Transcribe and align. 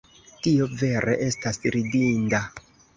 Tio 0.47 0.69
vere 0.79 1.15
estas 1.27 1.63
ridinda! 1.79 2.45